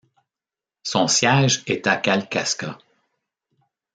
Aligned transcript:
Son 0.81 1.07
siège 1.07 1.61
est 1.67 1.85
à 1.85 1.95
Kalkaska. 1.95 2.79